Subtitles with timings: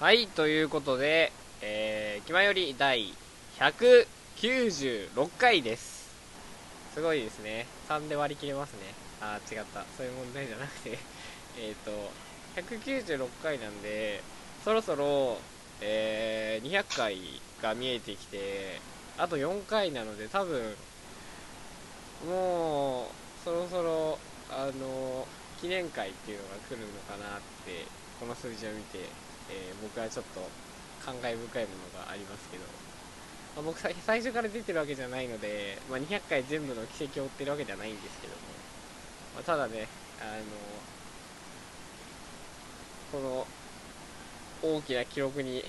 [0.00, 3.12] はい、ということで、えー、気まより第
[3.58, 6.08] 196回です。
[6.94, 7.66] すごいですね。
[7.86, 8.78] 3で割り切れますね。
[9.20, 9.84] あー、違った。
[9.98, 10.98] そういう問題じゃなくて、
[11.60, 11.90] えっと、
[12.56, 14.22] 196回なんで、
[14.64, 15.36] そろそろ、
[15.82, 17.18] えー、200回
[17.60, 18.80] が見えてきて、
[19.18, 20.76] あと4回なので、多分、
[22.26, 23.06] もう、
[23.44, 24.18] そろそろ、
[24.50, 25.28] あの、
[25.60, 27.84] 記念会っていうのが来るのかなって、
[28.18, 30.52] この数字を見て、えー僕はちょっと
[30.98, 32.66] 感慨深いものがありますけど、
[33.54, 38.66] まあ僕最初から出てるわけじゃないので、まあ、200回全部の奇跡を追ってるわけじゃないんですけども、
[39.34, 40.86] まあ、ただね、あの、
[43.10, 43.48] この
[44.62, 45.64] 大きな記録に、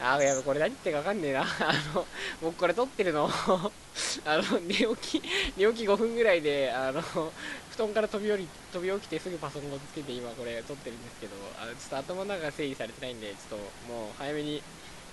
[0.00, 1.42] あーやべ、これ何言ってかわかんねえな。
[1.60, 2.06] あの、
[2.40, 3.28] 僕これ撮ってるの、
[4.24, 5.22] あの、寝起き、
[5.56, 7.32] 寝起き5分ぐらいで、あの、布
[7.78, 14.62] 団から飛び降り、飛び起きてすぐパソコンをつけて今これ撮ってるんですけど、あのちょっと頭の中が整理されてないんで、ちょっともう早めに、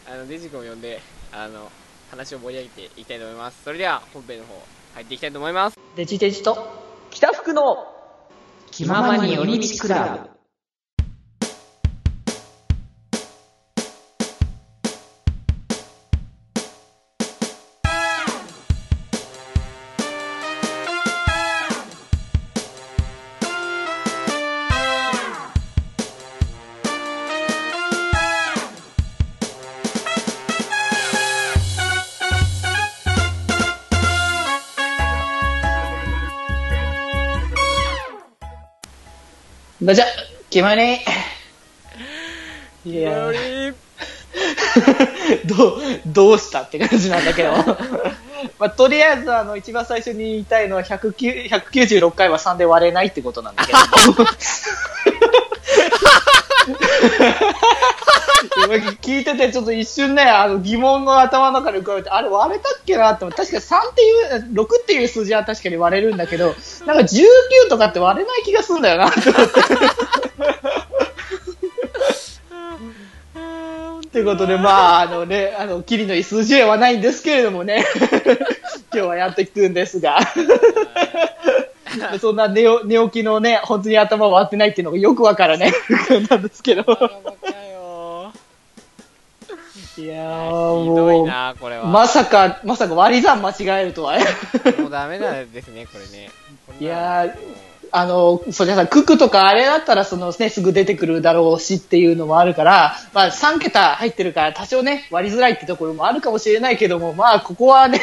[0.08, 1.72] あの、デジ君を呼んで、あの、
[2.12, 3.64] 話を盛り上げていきたいと思います。
[3.64, 4.62] それでは、本編の方、
[4.96, 5.80] 入っていきたいと思います。
[5.96, 7.92] デジデジと北福の
[8.70, 10.35] 気ままに寄り道クラブ。
[39.82, 40.06] まじゃ、
[40.50, 41.00] 気まに。
[42.86, 43.76] いやー、
[45.46, 47.52] どう、どうしたって感じなんだけど。
[48.60, 53.80] まあ、とりあえず、あの、一番最初に言いたいのは、109 196回は3で割れないってことなんだけど。
[58.66, 64.12] 今聞いてて、ちょっと一瞬ね、あの疑問が頭の中で浮かべて、あれ割れたっけなって思って、確か3ってい
[64.52, 66.56] う、6っていう数字は確かに割れるんだけど、
[66.86, 69.08] なんか19とかって割れない気がするんだよな。
[69.10, 69.54] って思って。
[74.12, 77.86] ということで、まあ、あのね、あの、キリのいい数字はないんですけれどもね、
[78.94, 80.20] 今日はやっていくんですが、
[82.20, 85.72] そんな寝お寝起きのね、本当に頭割ってないっていうのがよくわからね、
[86.30, 86.84] なんですけど。
[86.84, 87.10] バカバ
[87.42, 88.32] カよ
[89.98, 91.86] いやひー、どいもう、な、これは。
[91.86, 94.26] まさか、まさか割り算間違えるとはね。
[94.80, 96.30] もうダメなんですね、これね。
[96.80, 97.66] いやー
[97.98, 108.02] あの、そりゃさ、ククとかあれだったら、そのね、すぐ出てくるだろうしっていうのもあるから、まあ3桁入ってるから多少ね、割りづらいってところもあるかもしれないけども、まあここはね、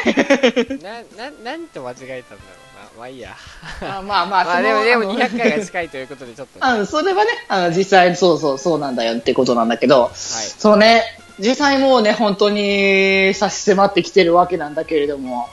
[0.81, 2.72] な、な、なんと間違えたんだろうな。
[2.97, 3.35] まあいいや。
[3.81, 6.71] まあまあまあ、 まあでも、でもあの200回が近いということで、ちょっと、ね。
[6.79, 10.11] うん、それはね、あの、実際そうそう、そうなんだよってことなんだけど、はい。
[10.13, 11.03] そうね、
[11.39, 15.49] 実際もうね、本当に差し迫ってきてるわけなんだけれども、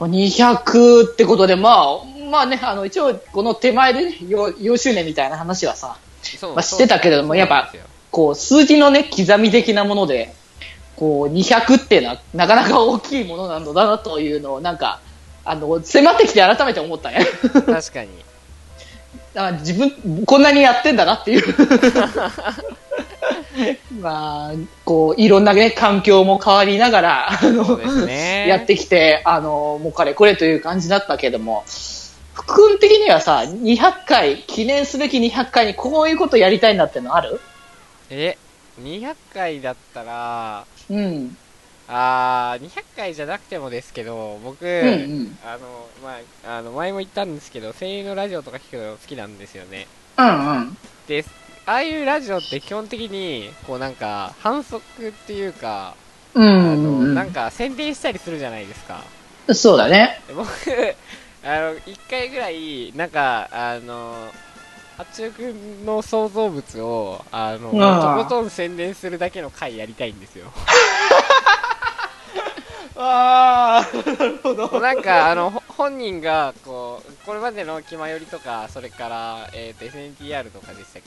[0.00, 1.98] 200ってことで、まあ、
[2.30, 5.96] まあね、あの、一応、この手前でね、4, 4周年みたいな話はさ、
[6.42, 7.70] まあ知ってたけれどもやっぱ
[8.10, 10.34] こう、数字のね、刻み的なもので、
[10.96, 15.00] こう、200っていうのは、なかなか大きいものなのだなというのを、なんか、
[15.46, 17.24] あの、迫ってきて改めて思ったね。
[17.52, 18.08] 確かに。
[19.36, 21.44] あ自分、こんなにやってんだなっていう。
[24.00, 27.76] まあ、こう、いろんなね、環境も変わりながら、あの、
[28.06, 28.46] ね。
[28.48, 31.64] やってきて、あの、もうかれこれという感じだったけども、
[32.34, 37.40] 福君的にはさ、200回、記念すべき200回にこういうことやりたいんだってのある？
[38.10, 38.36] え、
[38.82, 41.36] 200回だったら、うん。
[41.88, 44.90] あー、200回じゃなくてもですけど、僕、うんう
[45.24, 45.38] ん。
[45.44, 49.86] あの、まあ、あの、前も言ったんですけど、声優のラジオとか聞くの好きなんですよね。
[50.18, 50.76] うんうん。
[51.06, 51.24] で、
[51.66, 55.94] ああいうラジオって基本的に、こうなんか、反則っていうか、
[56.34, 59.00] うあんの、うんなんか宣伝したりするじゃないですか。
[59.46, 59.54] うん。
[59.54, 60.20] そうだね。
[60.26, 60.48] で僕、
[61.44, 64.30] あの、一回ぐらい、なんか、あの、
[64.98, 70.46] 八中くんの創造物を、あの、とことん宣伝するだけの回やりたいんですよ。
[72.98, 74.80] ああ、なるほど。
[74.80, 81.02] なんか、あの、ほ本人が、こう、これまでの気まよりとか、それから、えっ、と、SNTR とかでしたっ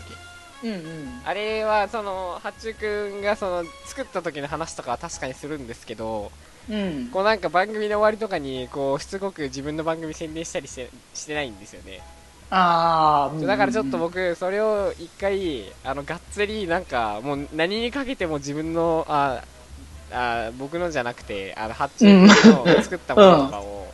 [0.61, 0.67] け？
[0.67, 1.21] うんうん。
[1.25, 2.87] あれは、その、八中く
[3.19, 6.31] んが、その、作った時の話とかは確かにするんですけど、
[6.69, 7.09] うん。
[7.11, 12.03] こうなんか番組の終わりとかに、こう、しつこく自分の番組宣伝したりしてしてないんですよね。
[12.51, 19.43] ああ、だからちょっと僕、それを一回、あの、がっつり、なんか、もう何にかけても自分の、あ、
[20.11, 22.27] あ僕のじゃなくて、あの、発注の
[22.81, 23.87] 作ったものとかを、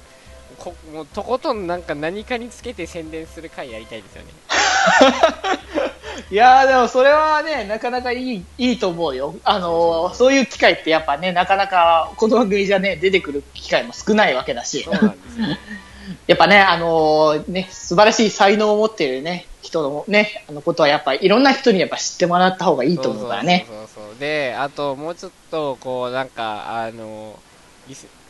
[0.58, 4.30] こもうとことんなんか何かにつけて宣伝する回やりたいですよね。
[6.32, 9.36] いやーでもそれはね、なかなかいい、いいと思うよ。
[9.44, 15.48] あのーそういう機会ってやっぱね、なかなかこの番組じゃね、出てくる機会も少ないわけだしそう、なんですよ。
[16.28, 23.66] やっぱね、あのーね、素晴らしい才能を持っているね、人のね、あのことはやっぱいろんな人にやっぱ知ってもらった方がいいと思うからね。
[23.68, 27.40] そうそうそうそうであともうちょっとこうなんかあの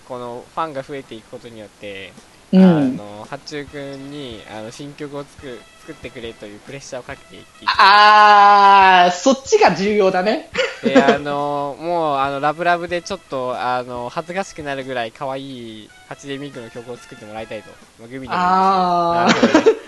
[0.08, 2.14] このファンが増えていくことによって、
[2.58, 2.98] あん。
[2.98, 10.50] の八中君にあの新曲を作る作ってくれというプレッシャーをかけていきあー、そっちが重要だね。
[10.84, 17.70] であのもうあのラブラブでちょっとあの恥ずかしくなるぐらい可愛い八でミクの曲を作ってもらいたいと、
[18.00, 19.86] まあ、グミあーなるほど ね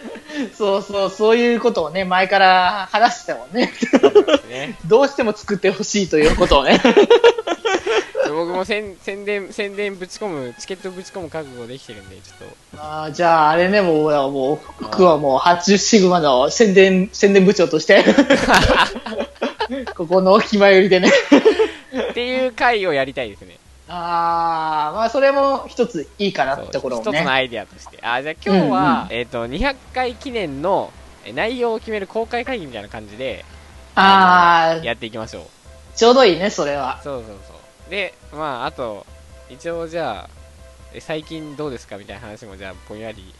[0.56, 3.72] そうそう、そういうことをね、前から話してたもんね。
[4.50, 6.80] ね どうしても作ってほしいということをね。
[8.30, 18.04] 僕も宣宣伝宣伝ぶち込むチケットぶち込む覚悟できてるんでちょっとあーじゃあ、あれね、もう、もう、僕はもう、80シグマの宣伝、宣伝部長として、
[19.96, 21.12] ここの気前よりでね。
[22.12, 23.58] っていう回をやりたいですね
[23.88, 27.26] あー、まあ、それも一ついいかなってところ一つのもね。
[27.26, 28.00] アイデアとして。
[28.02, 30.92] あ、じゃあ今日は、うんえっ、と、200回記念の
[31.28, 33.44] え内容を決める公開会議みたいな感じで、
[33.96, 35.44] あー、やっていきましょう。
[35.96, 37.00] ちょうどいいね、それは。
[37.04, 37.57] そうそうそう。
[37.90, 39.06] で、まあ、あと、
[39.50, 40.30] 一応じゃあ、
[40.94, 41.98] え最近どうですか？
[41.98, 43.34] みたいな話もじゃあ、ぼんやり。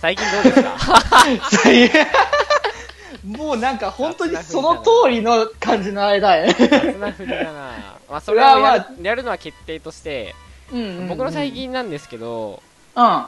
[0.00, 0.76] 最近どうですか？
[1.62, 1.92] 最悪
[3.24, 6.54] もうなんか本当にその通りの感じのあれだよね。
[6.54, 7.52] 雑な振りだな
[8.10, 10.34] まあ、それをやまやるのは決定として、
[10.72, 11.52] うんうんうん僕の最。
[11.52, 12.62] 近なんですけど、
[12.96, 13.26] うん。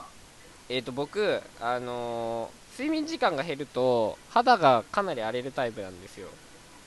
[0.69, 6.29] えっ、と、僕、あのー睡眠時間が減ると、肌がかなり荒れるタイプなんですよ。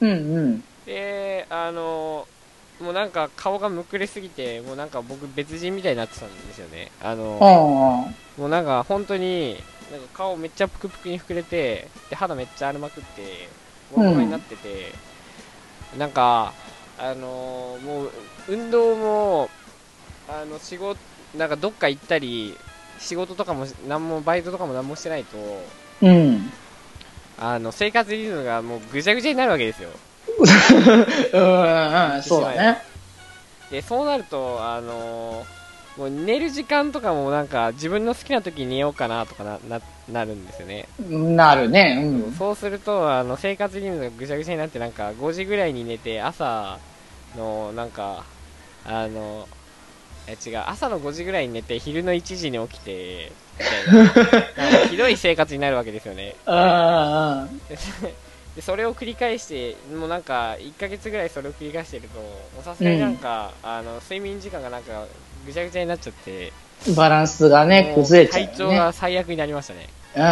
[0.02, 0.64] うんうん。
[0.86, 2.28] で、あの、
[2.80, 6.92] もうなんか顔がむくれすぎて、もうなんか僕別人みたいになってたんですよね。
[7.02, 8.16] あの、うんうん。
[8.38, 9.58] もうなんか本当に、
[9.92, 13.50] なんか顔めっちゃぷくぷくに膨れて、で、肌めっちゃ荒れまくって、
[13.92, 14.94] ボロボロになってて、
[15.98, 16.54] なんか、
[16.98, 18.12] あのもう
[18.48, 19.50] 運動も、
[20.28, 21.00] あの、仕事、
[21.36, 22.56] なんかどっか行ったり、
[23.00, 25.38] 仕事とかも、なんも、バイトとかもなんもしてないと、
[26.02, 26.52] うん。
[27.38, 29.90] あの、生活リズムがもうぐちゃぐちゃになるわけですよ。
[30.40, 32.82] うん、そうだね。
[33.72, 35.60] でそうなると、あのー
[36.00, 42.00] もう寝る時間とかもなんか自分の好きな時に寝ようかなとかなななるんですよね、なるね。
[42.02, 42.34] うん。
[42.36, 46.80] そうするとあの生活リズムがぐちゃぐちゃになってなんか5時ぐらいに寝て朝
[47.36, 48.24] のなんか
[48.86, 49.46] あの
[50.26, 57.78] え違う朝の5時ぐらいに寝て昼の1時に起きてみたいななんかひどい生活になるわけですよねあで
[58.60, 65.06] でそれを繰り返してもうなんか1ヶ月ぐらいそれを繰り返してるとさすがになんか、あの睡眠時間がなんか
[65.46, 66.52] ぐちゃぐちゃになっちゃって
[66.86, 68.48] あ、バランスがね、崩れちゃね。
[68.48, 70.32] 体調が最悪になりましたねうんうん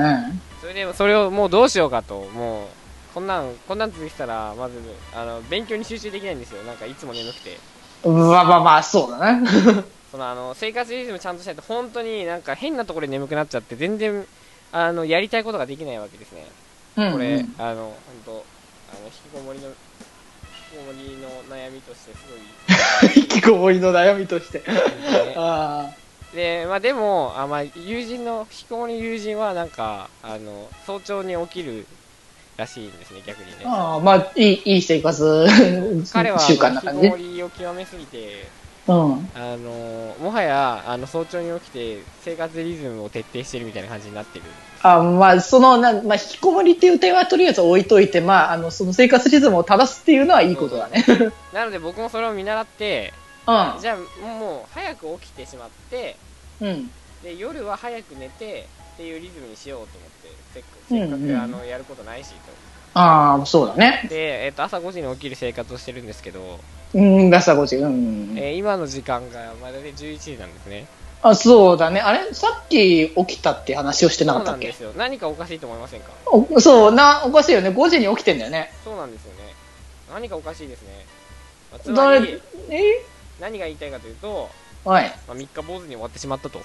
[0.00, 0.42] うん。
[0.60, 2.66] それでそれをもうどうしようかともう
[3.14, 4.74] こんなんこんなん続いてたらまず
[5.14, 7.58] あの勉強に集中できないんですよなんかいつも眠くて
[8.04, 9.48] まあまあまあ、そうだね。
[10.10, 14.26] そのあの生活リズムちゃんとしないと本当になんか変なところで眠くなっちゃって全然
[14.72, 16.44] あのやりたいことができないわけですね
[16.98, 22.26] うんこれ、うんあの、本当あの、引きこもりの、引きこもりの悩みとしてす
[23.06, 24.58] ごい、 引きこもりの悩みとして。
[24.58, 24.64] ね
[25.36, 25.90] あ
[26.34, 31.86] で、まあでも、あまあ、友人の、引きこもりの友人はなんか、あの、早朝に起きる
[32.56, 33.70] らしいんですね、逆にねあ。。
[33.70, 35.46] ああ、まあ、いい、いい生活
[36.12, 36.86] 彼は、 習慣な引き。
[36.86, 38.50] こもりを極めすぎて、
[38.88, 39.30] うん。
[39.34, 44.44] あの、もはや、あの、早朝に起きて、生活リズムを徹底してるみたいな感じになってる。
[44.82, 51.04] あまあ、その、なまあ、引きこもりっていう点はとりあえず置いといて、まあ、あの、その生活リズムを正すっていうのはいいことだね。
[51.52, 53.12] なので僕もそれを見習って、
[53.46, 56.16] うじゃあ、もう、早く起きてしまって、
[56.60, 56.64] ん。
[56.66, 56.90] うん。
[57.22, 60.62] で夜は早く寝てっていうリズムにしようと思ってせっ
[61.08, 62.34] かく、うんあのやることないし
[62.94, 64.08] ああ、そうだねと。
[64.08, 66.58] で、えっと朝5時に起きる生活をしてるんですけど、
[66.94, 67.76] うん、朝5時。
[67.76, 68.34] うん。
[68.36, 70.86] えー今の時間がまだで11時なんですね
[71.22, 72.00] あ、そうだね。
[72.00, 72.32] あれ？
[72.32, 74.72] さっき起きたって話をしてなかったっけ？
[74.72, 76.10] そうなんですよ何かおかしいと思いませんか？
[76.26, 77.70] おそう、な、おかしいよね。
[77.70, 78.72] 5時に起きてんだよね。
[78.84, 79.52] そうなんですよね
[80.12, 80.88] 何かおかしいですね、
[81.72, 82.40] まあつま誰り、
[82.70, 83.04] え？
[83.40, 84.48] 何が言いたいかというと、
[84.84, 85.12] はい。
[85.28, 86.64] まあ、3日坊主に終わってしまったと ま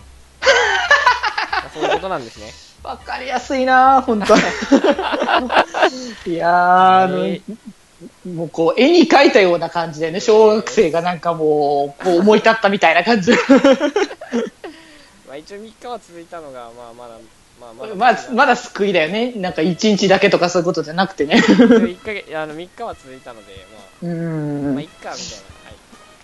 [1.66, 2.46] あそういうことなんですね
[2.84, 4.36] わかりやすいな本当
[6.30, 7.42] いやー、あのね
[8.26, 13.32] もうこう、絵に描いたような感じでね、小学生がなんかもう、こう思い立ったみたいな感じ。
[15.28, 17.18] まあ一応3日は続いたのがまあまだ
[17.60, 19.32] まあまだまあ、まだ救いだよね。
[19.34, 21.38] なんか1日だけとかそういうことじゃなくてね。
[21.38, 24.90] 一応一ヶ月あの3日は続いたのでまあうーまあ、いんっ。
[24.90, 25.40] か、みたい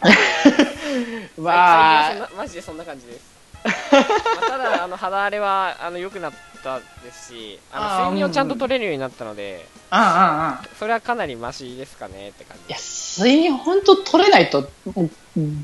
[0.02, 0.10] な。
[0.10, 1.30] はい。
[1.42, 3.40] まあはそんな、マジでそんな感じです。
[3.64, 4.00] ま
[4.48, 14.70] あ、ただ、あの、肌荒れは、あの、良くなっったですしあの睡眠をちゃんと取れるようになったので、ああ、ああ、それはかなりマシですかねって感いや、じ睡眠本当取れないと、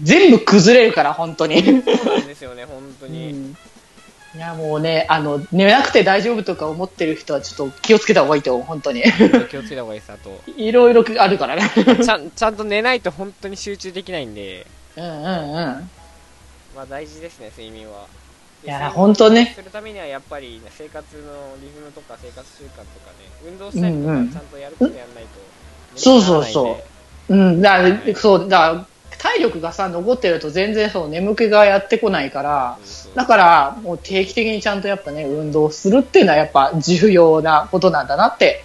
[0.04, 1.62] 全部崩れるから、本当に。
[1.64, 1.74] そう
[2.18, 3.58] なんですよね本当うに、ん
[4.36, 9.02] いや、もうね、あの、寝なくて大丈夫とか思ってる人はちょっと気をつけた方がいいと思う、本当に。
[9.50, 11.70] 気をつけた方がいいですあといろいろあるからね。
[12.04, 15.90] ちゃんちゃんと寝ないと本当に集中できないんでうんうんうん。
[16.75, 18.25] まあ大事ですね睡眠はで
[18.65, 19.53] いや本当ね。
[19.55, 21.22] するためにはやっぱり、ね、生活の
[21.62, 22.84] リズムとか生活習慣とか
[23.19, 25.29] ね運動したりとかうんうんちゃんとやることやんないと、
[25.95, 26.95] そうそうそう眠くならないんで。
[27.27, 38.63] うん、だから、はいそう、だから、体力がさ、残ってると全然そう、眠気がやってこないから、そうそうだから、もう定期的にちゃんとやっぱね、運動するっていうのはやっぱ重要なことなんだなって、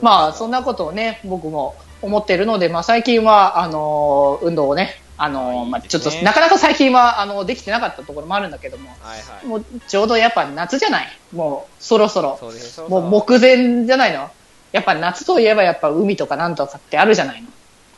[0.00, 9.46] まあ、そんなことをね、僕も思ってるので、まあ最近は、あのー運動をね、あのーまあちょっと、なかなか最近は、あの、できてなかったところもあるんだけども、はいはい。
[9.46, 11.08] もうちょうどやっぱ夏じゃない。
[11.32, 12.38] もう、そろそろ。
[12.40, 14.30] そうですねもう目前じゃないの。
[14.70, 17.48] やっぱ夏といえばやっぱ海とかなんとかってあるじゃないの。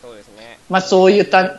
[0.00, 0.58] そうですね。
[0.70, 1.56] まあそういったはい。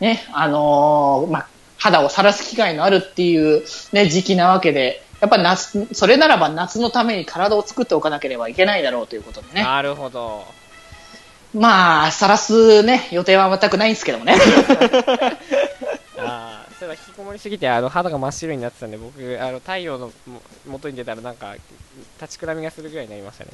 [0.00, 1.46] ね、あのーまあ、
[1.78, 9.62] 肌を晒す機会のあるっていう、ね、時期なわけで、やっぱ夏、それならば夏のために体を作っておかなければいけないだろうということでね。
[9.62, 10.44] なるほど
[11.54, 14.34] まあ、晒すね、予定は全くないんですけどもね。
[16.18, 21.54] ああそういえば引きこもりすぎてあの肌が真っ白になってたんで僕あの太陽のも元に出たらなんか
[22.20, 23.50] 立ちくらみがするぐらいになりましたね。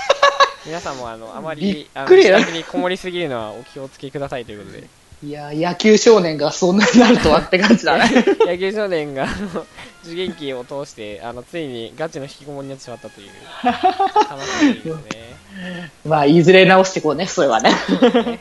[0.64, 4.88] 皆さんもあのあまりあの自宅にこもりすぎるのはお気をつけくださいということで。
[5.24, 8.24] いや、野球少年がそんなになるとはって感じだね。
[8.46, 9.66] 野球少年があの
[10.04, 13.28] 受験期を通してあのついにガチの引きこもりになってしまったという。
[13.64, 15.25] 悲しいですね
[16.04, 17.70] まあ、いずれ直していこうね、それはね。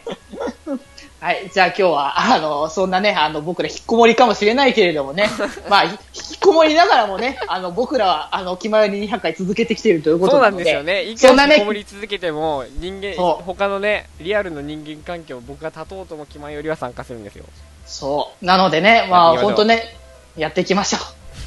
[1.19, 1.50] はい。
[1.51, 5.27] じゃあ今日は、あの、そんなね、あの、僕ら引きこもりかもしれないけれどもね、
[5.67, 10.50] まあ、引きこもりながらもね、あの、僕らは、あの、気まより200回続けてきているということそうな。
[10.50, 11.01] んですよね。
[11.03, 17.45] いくら引きこもり続けても、人間、他のね、リアルの人間関係を僕が立とうとも気前よりは参加するんですよ。
[17.88, 18.45] そう。
[18.45, 19.98] なのでね、まあ、本当ね、
[20.38, 21.00] やっていきましょ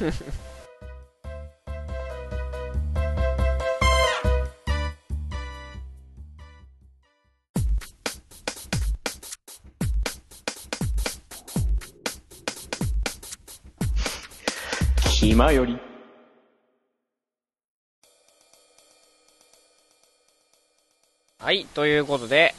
[0.04, 0.47] う。
[15.38, 15.78] 暇より
[21.38, 22.56] はい、ということで、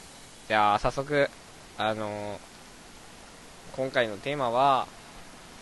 [0.48, 1.28] じゃあ、早速、
[1.76, 2.38] あのー
[3.76, 4.86] 今回のテーマは、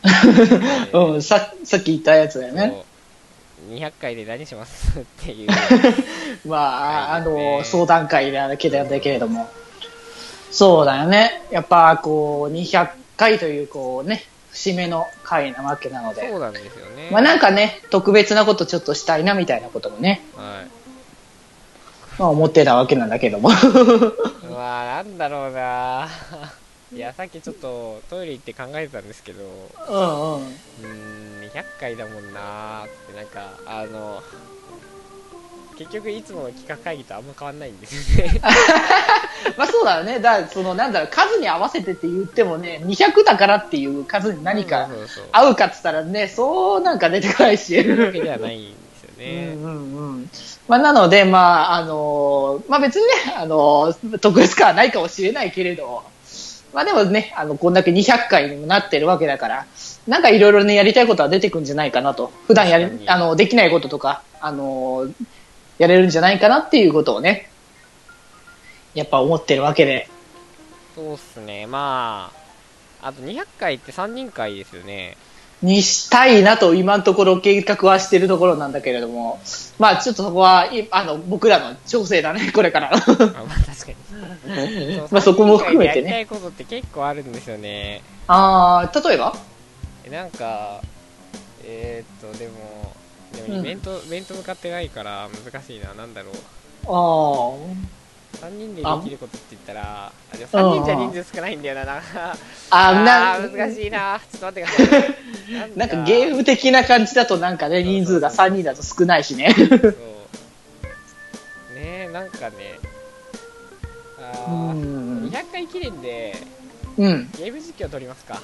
[0.04, 0.06] え
[0.94, 2.84] ーうん、さ、さっき言ったやつだよね。
[3.66, 5.48] そう200回で何しますっていう。
[6.46, 9.50] まあ、あの、相談会だけだけれども。
[10.52, 11.42] そうだよね。
[11.50, 14.22] やっぱ、こう、200回という、こうね、
[14.58, 16.28] 節目の回なわけなので。
[16.28, 17.10] そうなんですよね。
[17.12, 22.18] まあなんかね、特別なことちょっとしたいなみたいなこともね、はい。
[22.18, 23.50] まあ思ってたわけなんだけども。
[23.54, 26.08] うわーなんだろうな
[26.92, 30.46] いや、さっきちょっとトイレ行って考えてたんですけど、うんうん。
[30.46, 34.22] うーん、200回だもんなーって、なんか、あの、
[35.76, 38.40] 結局いつもの企画会議とあんま変わんないんですよね。
[39.56, 40.20] まあそうだよね。
[40.20, 44.88] だそのなんだろう、数に合わせてって言ってもね、200だからっていう数に何か。
[45.32, 47.76] 合うかっつったらね、そうなんか出てこないし。
[47.76, 49.54] わけではないんですようんね。
[49.54, 50.30] うんうん。
[50.68, 56.02] まあなので、まああのまあ別にね、あの特別感はないかもしれないけれど、
[56.74, 59.66] まあでもね、あの、こんだけ200回にもなってるわけだから、
[60.06, 62.30] なんかいろいろね、やりたいことは出てくるんじゃないかなと。
[62.46, 65.08] 普段やり、あの、できないこととか、あの
[65.78, 67.50] やれるんじゃないかなっていうことをね、
[68.98, 70.08] やっぱ思ってるわけで。
[70.94, 71.66] そうっすね。
[71.66, 72.32] ま
[73.02, 75.16] あ、あと200回って3人会ですよね。
[75.60, 79.40] にしたいなと今のところ計画はしてるところなんだけれども、
[79.78, 82.94] まあちょっとそこは、いあの、僕らの調整だね、 これから。
[82.94, 83.32] あまあ確か
[84.46, 85.00] に。
[85.10, 88.02] まあそこも含めてねやりたいことって結構あるんですよね。
[88.28, 89.34] あー、例えば？
[90.04, 90.80] えなんか、
[91.64, 92.94] えー、っと、でも、
[93.34, 95.92] でもうんイベント、イベント向かってないから難しいな。
[95.94, 96.34] なんだろう。
[96.86, 97.97] あー。
[98.40, 101.84] 3人でできることって言ったら、あ、でも3人じゃ人数少ないんだよな。
[101.84, 102.36] なんか
[102.70, 104.20] あー、あなー、難しいな。
[104.30, 105.14] ちょっと待ってください。
[105.76, 109.52] なんかゲーム的な感じだとなんかね、人数が3人だと少ないしね。
[109.54, 109.68] そう。
[111.74, 112.78] ねえ、なんかね、
[114.20, 115.30] あうー、ん。
[115.30, 116.36] 200回記念で
[116.96, 117.30] うん。
[117.36, 118.40] ゲーム実況撮りますか。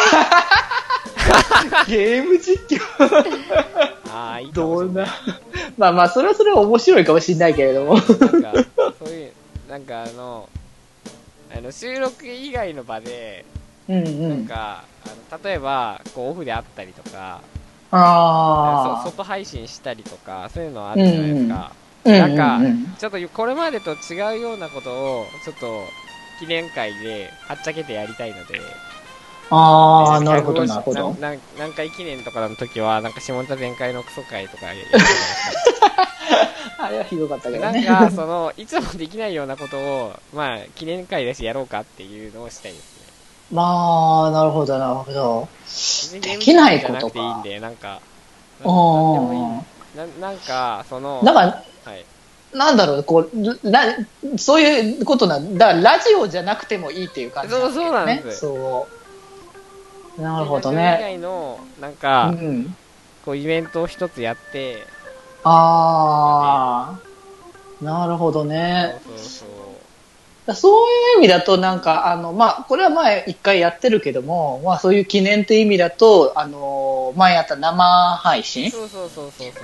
[1.86, 2.82] ゲーム実況
[4.12, 4.92] あー、いいかもしれない。
[4.92, 5.06] どうな。
[5.78, 7.94] まあまあ、それはそれは面白いかもしれないけれども。
[7.94, 8.04] なん
[8.42, 8.52] か、
[8.98, 9.32] そういう、
[9.68, 10.48] なんかあの、
[11.56, 13.44] あの収録以外の場で、
[13.88, 14.46] うんうなんん。
[14.46, 17.40] か、あの例えば、こうオフであったりとか、
[17.92, 21.72] あそ外配信したりとかそういうのあるじゃないですか、あ。
[22.04, 25.84] うんなんかうんうんちょっとこれまでと違うようなことをちょっと
[26.38, 28.60] 記念会ではっちゃけてやりたいので
[29.50, 31.14] ああ、なるほど、なるほど。
[31.14, 36.08] なな何回記念とかの時はなんか下ネタ全開のクソ会とかやりたいじゃないですか
[36.78, 37.82] あれはひどかったけどなね。
[37.82, 43.06] んか、その、いつもできないようなことを、まあ、記念会だしやろうかっていうのをしたいですね。
[43.50, 45.48] まあ、なるほど、なるほど。
[46.12, 48.00] でできないことかいいんで、なんか、
[48.64, 52.04] ななんななんか、その、だから、はい。
[52.54, 53.82] なんだろう、こう、ら
[54.36, 55.66] そういうことなんだ。
[55.68, 58.99] から、ラジオじゃなくてもいいっていう感じそうそうなんですそう。
[60.18, 60.98] なるほど以ね。
[61.00, 62.76] 外の、なんうか、ん。
[63.24, 64.82] こう、イベントを一つやって、
[65.44, 66.98] あ
[67.82, 69.00] あ、なるほどそうね。
[69.06, 69.44] そうそ
[70.52, 70.54] う。
[70.54, 79.62] そういう意味だと、なんか、あの、まあ、これは前一回やってるけども、まあ、そういう記念って意味だと、あの、前やった生配信そうそうそうそうそう。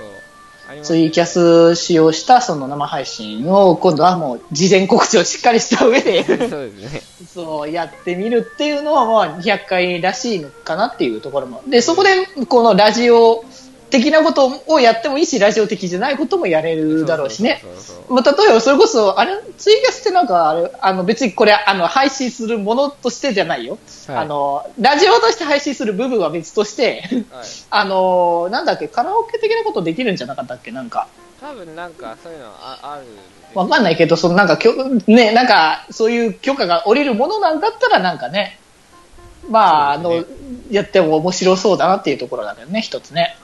[0.83, 7.01] ツイキャス使用したその生配信を今度はもう事前告知をしっかりした上でそうですね。
[7.25, 11.63] そうやってみるっていうのはまあ200回らしいのかなっていうところも。
[11.67, 12.09] で、そこで
[12.45, 13.45] このラジオ
[13.89, 17.61] 的なことをやってもいいし、ラジオ的じゃないこともやれるだろうしね。
[18.09, 23.77] まあ、例えばそれこそ、あれ、ツイキャスってなんか、あれ、あの別にこれ、あの、配信するものとしてじゃないよ。
[24.07, 27.45] はいあの、ラジオとして配信する部分は別として、はい。
[27.69, 31.07] あの、なんだっけ、カラオケ的なことできるんじゃなかったっけなんか。
[31.39, 33.05] 多分なんか、そういうのあある
[33.53, 34.57] わかんないけど、そのなんか
[35.07, 38.59] ね、なんか、そういう許可が下りるものなんだったらなんかね、
[39.49, 40.25] まあ、あの
[40.69, 43.36] やっても面白そうだなっていうところだけどね、一つね。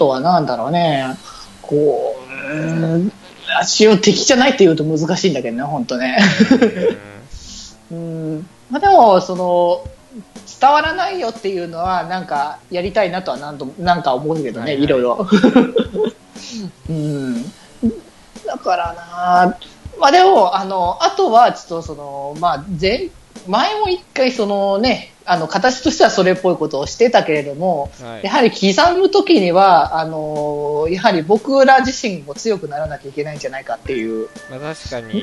[0.00, 1.14] あとはなんだろうね、
[1.60, 3.12] こう、うーん、
[3.46, 6.16] ラジオ的じゃないって言うと難しいんだけどね、本当ね。
[7.90, 8.48] うん。
[8.70, 9.86] まあでも、その、
[10.58, 15.28] 伝わらないよっていうのは、なんか、やりたいなとはなんと、なんか思うけどね、はいはいいろいろ。
[16.88, 17.44] うん。
[18.46, 19.56] だからな
[19.98, 23.10] まあでも、あの、あとは、ちょっとその、まあ、前、
[23.46, 35.22] 前も一回そのね、あの、形としてはそれっぽいことをしてたけれども、はいやはり刻むときには、あの、やはり僕ら自身も強くならなきゃいけないんじゃないかっていう、まあ確かに、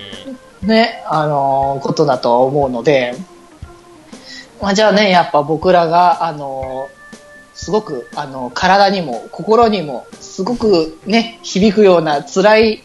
[0.61, 3.15] ね、あの、ことだとは思うので、
[4.61, 6.87] まあ、じゃあね、やっぱ僕らが、あの、
[7.53, 12.83] すごく、あの、体にも心にも、すごくね、響くような辛い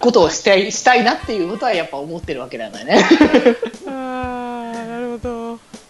[0.00, 3.06] ことをしたい、したいなっていうことはやっぱ思ってるわけなんだよね。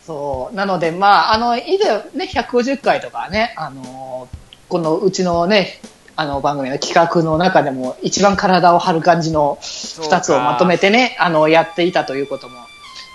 [0.08, 0.54] そう。
[0.54, 4.26] なので、まあ、あの、以前ね、150回とかね、あの、
[4.70, 5.80] このうちのね、
[6.16, 12.56] あの番組の企画の中でも一番体を張る感じの二つをまとめてね、あの、やっていたということも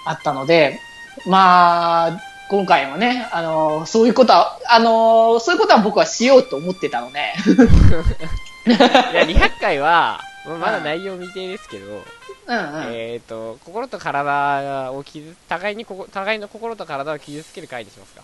[0.05, 0.79] あったので、
[1.25, 7.33] まあ、今回もね、あの、そういうことは、あの、そういうことは僕はしようと思ってたので、
[8.69, 12.01] いや、200回は、まあまだ内容未定ですけど、うん
[12.47, 12.93] うん。
[12.93, 18.23] えっ、と、心と体を傷、互いにここ、互いの心と体を傷つける回にしますか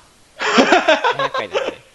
[1.17, 1.89] ？200回ですね。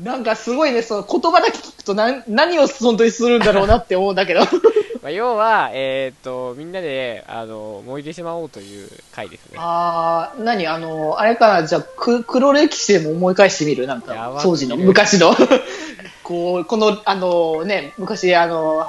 [0.00, 4.40] なんかすごいね、その言葉だけ聞くと何何を本当にするんだろうなって思うんだけど。
[5.00, 9.56] まあ、要は、えっ、と、みんなで、あの、燃えてしまおうという回ですね。
[9.56, 10.66] あー、何？
[10.66, 13.86] あの、あれかな、じゃあ、く黒歴史でも思い返してみる？
[13.86, 15.32] なんか、当時の、昔の。
[16.28, 18.86] こう、この、あのね、昔、あの、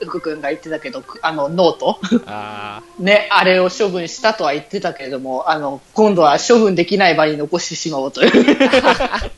[0.00, 8.30] 福くんが言ってたけど、くあの、ノートあ ね、あれを処分したとは言ってたけれども、あの、今度は処分できない場に残してしまおうという。
[8.32, 9.30] ー。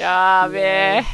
[0.00, 1.04] やーべえ。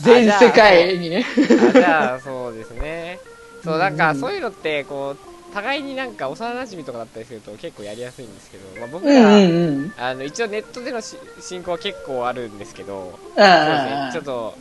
[0.00, 1.26] 全世界にね。
[1.70, 3.18] あじゃあ、そうですね。
[3.64, 9.92] そう、なんか、そういうのって、こう、互いになんか幼馴染とかだったりすると結構やりやすいんですけど、まあ、僕ら、うんうんうん。
[9.96, 13.20] あの、一応ネットでのし進行は結構あるんですけど、
[13.58, 14.58] そうですね、ちょっと、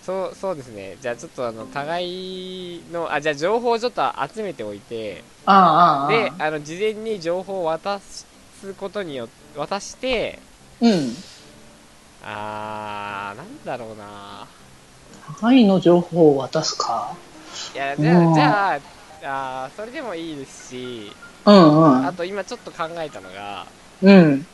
[0.00, 0.98] そう、そうですね。
[1.00, 4.02] じゃあちょっとあの、互いの、あ、じゃあ情報をちょっと
[4.34, 5.54] 集めておいて、あ。
[6.06, 8.28] で、あの、事前に情報を渡す
[8.76, 10.42] ことによって、渡して、
[10.80, 11.16] うん。
[12.20, 14.48] あー、なんだろうな
[15.38, 17.16] 互いの情報を渡すか。
[17.74, 18.80] いや、じゃうんあ、じゃあ、
[19.24, 21.12] あーそれでもいいですし、
[21.46, 22.12] うんうんあ。
[22.12, 23.66] と今ちょっと考えたのが、
[24.02, 24.46] うん。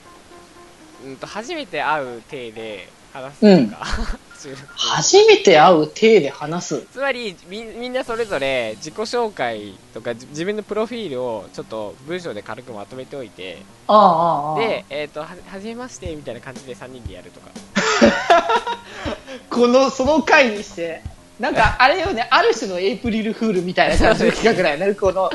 [1.06, 3.86] うんと、初めて会う体で話すとか、
[4.40, 6.86] 収録初めて会う体で話す？
[6.92, 14.58] つまりみ、みんなそれぞれ自己紹介とかじ自分のプロフィールをちょっと文章で軽くまとめておいて、ああ、ああ。
[14.58, 17.50] で、えっ、とは、はじめましてみたいな感じで3人でやるとか。
[19.50, 21.02] この、その回にして、
[21.40, 24.94] なんか、あれよね、ある種のエイプリルフールみたいな感じの企画だよね。
[24.94, 25.30] この、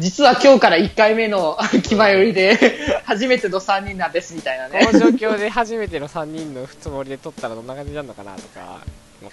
[0.00, 2.58] 実は今日から1回目の 気前よりで、
[3.04, 4.84] 初めての3人なんですみたいなね。
[4.84, 8.80] この状況で初めての3人のつもりで撮ったらどんな感じなのかなとか。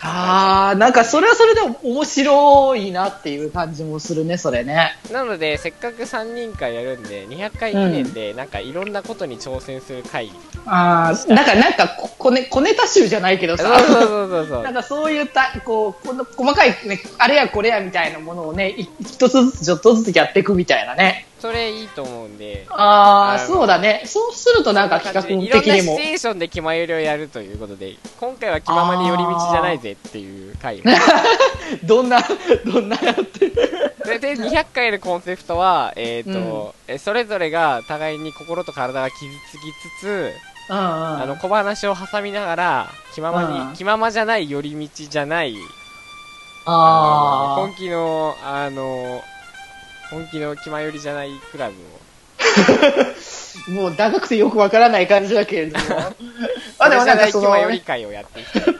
[0.01, 4.97] あー、なんかそれはそれで面白いなっていう感じもするね、それね。
[5.11, 10.31] なので、せっかく3人会やるんで、200回記念で、なんかいろんなことに挑戦する回。
[10.65, 13.79] あー、なんか、なんかこ、こね、小ネタ集じゃないけどそうさ。
[13.79, 14.73] そうそうそうそうなん。
[14.73, 21.25] かそういった、こう、この細かいね、あれやこれやみたいなものをね、い一つずつちょっとずつやっていくみたいなね。
[21.39, 22.65] それいいと思うんで。
[22.69, 24.03] あー、あのそうだね。
[24.05, 26.01] そうするとなんか企画的にいろんなシチもュ。
[26.01, 30.83] エーションで気まよりをやるということで、今回は気ままに寄り道じゃないぜっていう回を。
[31.83, 32.19] どんな、
[32.65, 33.95] どんなやってる？
[34.03, 40.33] それで200回のコンセプトは、えっ、と、えそれぞれが互いに心と体が傷つきつつ、
[40.69, 41.21] うんうん。
[41.21, 45.55] あの小話を挟みながら、気ままに、うん気ままじゃない寄り道じゃない、
[46.65, 49.21] あ本気の、あの、
[50.09, 51.77] 本気の気まよりじゃないクラブを。
[53.67, 55.85] ー、 もう長くてよくわからない感じだけれども。
[56.79, 58.75] まあでもなんかそのより会をやっていきたい。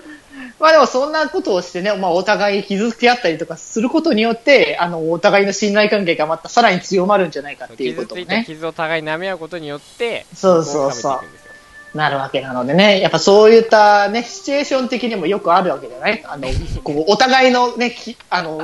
[0.59, 16.23] まあでもそんなことをしてね、まあお互い傷つき合ったりとかすることによって、あの、お互いの信頼関係がまたさらに強まるんじゃないかっていう傷ついたことをね、傷を互い舐め合うことによって、そうそうそうなるわけなのでね、やっぱそういったね、シチュエーション的にもよくあるわけじゃない？
[16.27, 16.47] あの、
[16.83, 18.61] こう、お互いのね、きあの、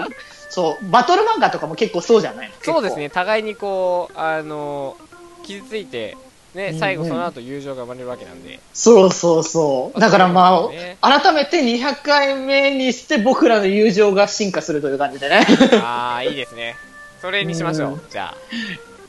[0.56, 2.96] そう、バトル漫画とかも結構そうじゃないそうです。
[2.96, 4.96] ね、互いにこう、あの、
[5.44, 6.15] 傷ついて、
[6.54, 8.62] ね、うん最後その後友情が生まれるわけなんで。
[8.74, 10.00] そうそうそう。
[10.00, 15.46] だからまそうですねあ、改めて200回目にして僕らの友情が進化するという感じでね。
[15.84, 16.78] ああ、いいですね。
[17.22, 18.02] それにしましょうう。
[18.10, 18.36] じゃあ。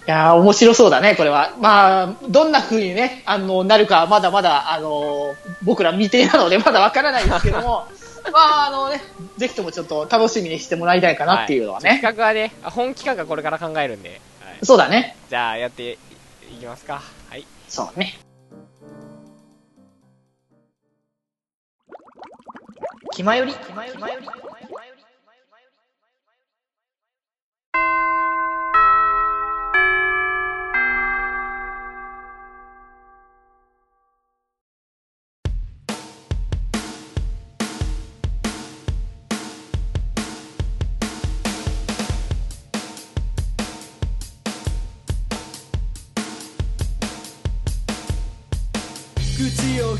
[0.06, 1.54] いやー、面白そうだね、これは。
[1.60, 7.86] まあ、どんな風にね、あの、なるか、まだまだ、あの、僕ら未定なので、まだわからないんですけども、
[8.32, 9.00] まあ、あのね、
[9.36, 11.98] ぜひともちょっと楽しみにしてもらいたいかなっていうのはね。
[12.00, 14.20] 企画はね、あ本企画はこれから考えるんで。
[14.40, 15.16] はい、そうだね。
[15.28, 15.96] じゃあ、やってい
[16.60, 17.02] きますか。
[17.28, 17.46] はい。
[17.68, 18.18] そうね。
[23.14, 24.26] 気まより、気まより、気まより。
[24.26, 24.36] 口を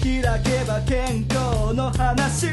[0.07, 2.47] 開けば健康の話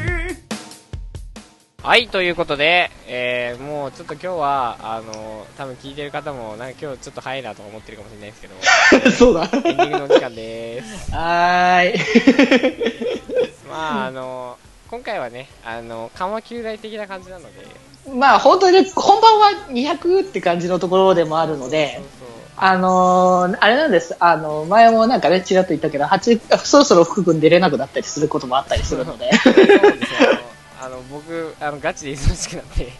[1.82, 9.48] はい、ということで、えー、もうちょっと今日は、あの、多分聞いてる方も、なんか今日ちょっと早いなとか思ってるかもしれないですけど、 そうだ。
[9.52, 11.12] エンディングのお時間です。
[11.12, 11.98] はーい。
[13.70, 14.58] まあ、あの、
[14.90, 17.66] 今回はね、あの、緩和球大的な感じなので、
[18.12, 24.16] まあ、本当にね、本番は200って感じのところでもあるのでそう、あのーあれなんです。
[24.20, 29.30] あの、前もなんかね、ちらっと言ったけど、8、そろそろ福君出れなくなったりすることもあったりするので。
[29.32, 29.54] そう。
[29.54, 29.68] そうで
[30.06, 30.28] すよ。
[30.80, 32.92] あの、僕、あの、ガチで忙しくなって、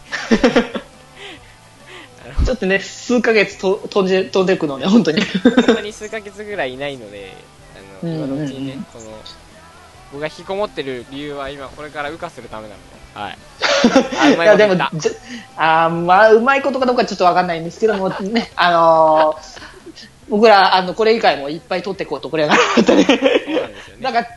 [2.45, 5.21] ちょっとね、数ヶ月と飛んで、飛んでいくので、本当に。
[5.21, 7.33] 本当に数ヶ月ぐらいいないので、
[8.01, 9.05] あの、うん今のうちにねこの、
[10.11, 12.79] 僕が引きこもってる理由は今、これから羽化するためなので、
[13.15, 13.37] はい。
[14.31, 14.73] い いや、でも
[15.57, 19.75] あーまあ、うまいことかどうかちょっとわかんないんですけども、ね、あのー
[20.27, 23.03] 僕ら、あの、これ以外もいっぱい取っていこうと、これがなかったね。
[23.03, 24.01] そうなんですよね。
[24.01, 24.29] だから、で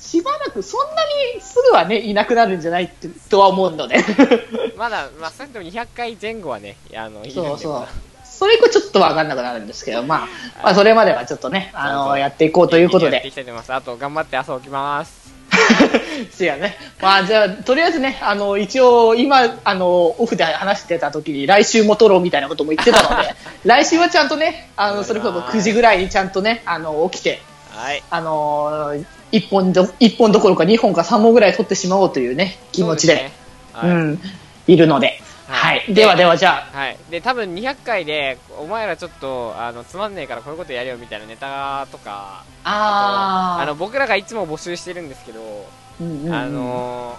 [0.00, 1.02] しばらく、そんな
[1.34, 3.98] にすぐはね、いなくなるんじゃないってとは思うので。
[4.78, 7.86] まだ、まあ、少なくとも200回前後はね、あの、そうそう。
[8.24, 10.28] それ以降ちょっとわかんなくなるんですけど、まあ、
[10.62, 13.34] まあ、それまではちょっとね、あのそうそうやっていこうということでやっていき。
[13.34, 13.72] たいと思います。
[13.74, 15.25] あと、頑張って朝起きます。
[16.30, 16.76] せやね。
[17.00, 27.40] まあ、じゃあ、とりあえずね、あの、一応、今、あの、オフで話してた時に、来週も撮ろうみたいなことも言ってたので、 来週はちゃんとね、あの、それこそ9時ぐらいにちゃんとね、あの、起きて、
[27.70, 28.02] はい。
[28.10, 33.32] あのー一本ど、一本どころか二本か三本ぐらい撮ってしまおうというね、気持ちで、そうすね
[33.72, 33.90] はい。
[33.90, 34.20] うん、
[34.68, 35.20] いるので。
[35.48, 35.84] ははい。
[35.88, 35.94] い。
[35.94, 36.98] ではでは、じゃあ、はい。
[37.10, 45.66] で、多分200回で、お前らちょっと、あの、つまんねえからこういうことやるよみたいなネタとか、あー、あの、僕らがいつも募集してるんですけど、
[46.00, 46.34] うんうんうん。
[46.34, 47.16] あの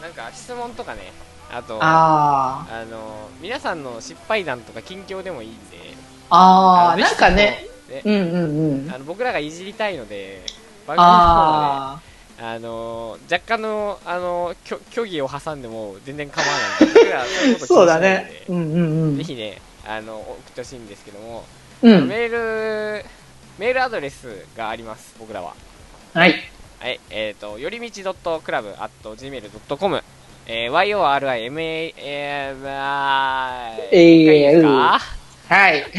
[0.00, 1.12] ー、なんか質問とかね、
[1.52, 5.78] あと、あのー、皆さんの失敗談とか近況でもいいんで、
[6.30, 8.90] あー、のなんかね、、ぜひとうんうんうん。
[8.92, 10.42] あの僕らがいじりたいので、
[10.86, 12.09] 番組の方はね、
[12.40, 16.46] ああのー、若干の、あのー、虚偽を挟んでも全然構わ
[16.80, 18.34] ないんで、僕らはそういうこー、とそうだ気にしないので。
[18.34, 18.62] ねうんうん
[19.02, 19.18] うん。
[19.18, 21.44] ぜひね、あの、送ってほしいんですけども、
[21.82, 22.08] うん。
[22.08, 23.04] メール、
[23.58, 25.54] メールアドレスがあります、僕らは。
[26.14, 26.34] はい。
[26.80, 30.02] はい、えっ、ー、と、よりみち .club.gmail.com、
[30.46, 34.98] えー、yorima, えー、まあ、えーいいですか
[35.50, 35.84] はい。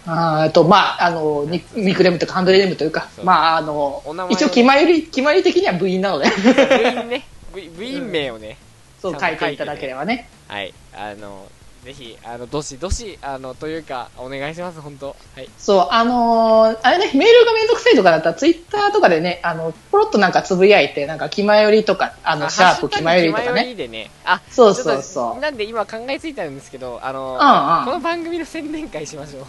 [0.07, 8.57] あと、まあ、あの、ニニックネームとかハンドルネームというかまあ、あの一応決まり、決まり的には部員なので、部員ね、部部員名をね、
[9.01, 10.29] そう書いていただければね。
[10.47, 11.47] はい、あの、
[11.85, 15.15] ぜひ、あの、どしどし、あの、というか、お願いします、本当。
[15.35, 15.49] はい。
[15.59, 23.65] そう、あのーあれね、メールがめんどくさいとかだったら、ツイッターとかでね、あの、ポロッとなんかつぶやいて、なんか、気まよりとか、あの、あシャープ気まよりとかね。
[23.65, 25.39] りでね、あ、そうそうそう。
[25.39, 27.85] なんで今考えついたんですけど、あの、うんうん。
[27.85, 29.45] この番組の宣伝会しましょう。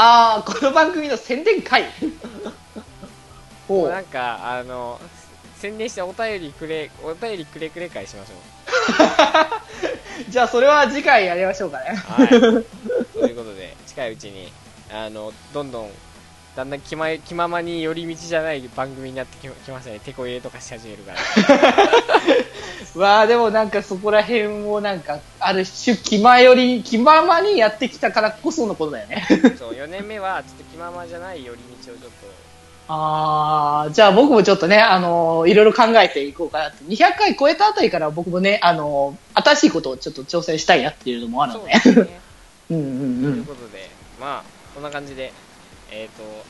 [0.00, 1.82] あー、この番組の宣伝会。
[3.66, 5.00] ほうなんか、あの、
[5.56, 8.34] 宣伝してお便りくれ、お便りくれくれ会しましょ
[10.30, 12.00] じゃあ、それは次回やりましょうかね。
[12.16, 12.22] う。
[12.22, 12.28] はい。
[13.12, 14.52] ということで、近いうちに、
[14.92, 15.90] あの、どんどん、
[16.54, 19.98] だんだん気ま気ままに寄り道じゃない番組になってききましたね。
[19.98, 21.18] テこ入れとかし始めるから。
[22.94, 29.26] わあでもなんかそこら辺もなんか、ある種気まより、気ままにやってきたからこそのことだよね。
[29.58, 32.48] そう、4年目は、ちょっと気ままじゃない寄り道をちょっと、
[32.90, 36.84] ああ、じゃあ僕もちょっとね、あのいろいろ考えていこうかなって。
[36.84, 41.78] 200回超えたあたりから僕もね、あの新しいことをちょっと挑戦したいなっていうのもあるので。
[41.80, 42.20] そうですね。
[42.70, 43.30] うんうんとう。
[43.30, 44.42] いうんことで、まあ、
[44.74, 45.32] こんな感じで、
[45.90, 46.44] えっ、ー、と、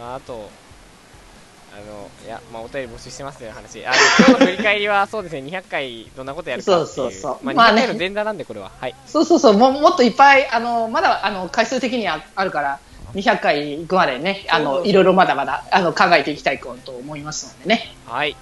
[0.00, 0.50] まあ、あと、
[1.72, 3.86] あの、いや、まあ、お便り募集してますという話。
[3.86, 6.86] あの、今日の振り返りは、そうですね、200回どんなことやるかっていう。
[6.86, 8.70] そうそうそうまあ、200まあね回の前座なんで、これは。
[8.80, 8.94] はい。
[9.06, 12.80] そうそうそう、ももっといっぱい、あのまだあの回数的にはあるから、
[13.14, 17.94] 200回行くまでね、あのいろいろまだまだあの考えていきたいと思いますのでね。
[18.06, 18.36] はい。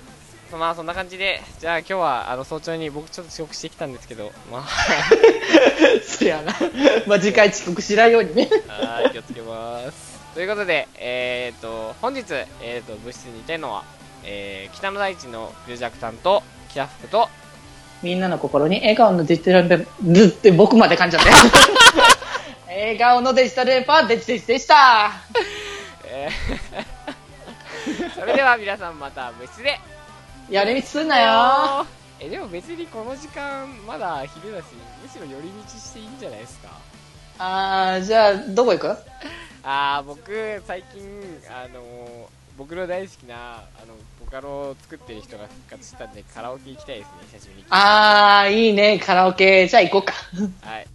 [0.57, 4.65] まあ、そんな感じで、じゃあ今日は、あの、早朝に僕ちょっと遅刻してきたんですけど、ま
[6.03, 6.55] そやな。
[7.07, 8.49] まあ次回遅刻しないようにね。
[8.67, 10.18] あ、はい、気をつけます。
[10.39, 12.23] ということで、えっ、ー、と、本日、
[12.63, 13.83] えっ、と、部室にいたいのは、
[14.23, 17.29] えー、北の大地の龍弱さんと、北福と、
[18.05, 21.31] みんなの心に笑顔のデジタルレずって僕まで噛んじゃって。
[22.73, 25.11] 笑顔のデジタルレパーデジデジでした。
[26.05, 29.81] えー それでは皆さんまた部室で
[30.49, 31.85] やり道すんなよ。
[32.21, 34.67] えでも別にこの時間まだ昼だし
[35.03, 36.69] むしろ寄り道していいんじゃないですか
[37.41, 38.97] あー、じゃあ、どこ行く？
[39.71, 41.03] あー僕最近
[41.51, 49.69] あのー僕の大好きなあのボカロを作ってる人が復活したんでカラオケ行きたいですね久しぶりにあー、いいね、カラオケ。
[49.69, 50.15] じゃあ行こうか。
[50.67, 50.87] はい